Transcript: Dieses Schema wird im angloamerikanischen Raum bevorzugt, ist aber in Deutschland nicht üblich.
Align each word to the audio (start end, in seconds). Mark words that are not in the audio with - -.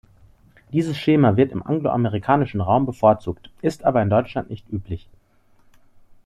Dieses 0.73 0.97
Schema 0.97 1.37
wird 1.37 1.51
im 1.51 1.61
angloamerikanischen 1.61 2.59
Raum 2.59 2.87
bevorzugt, 2.87 3.51
ist 3.61 3.83
aber 3.83 4.01
in 4.01 4.09
Deutschland 4.09 4.49
nicht 4.49 4.67
üblich. 4.67 5.07